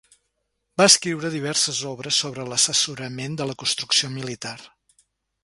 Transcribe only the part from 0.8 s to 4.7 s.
Va escriure diverses obres sobre l'assessorament de la construcció militar.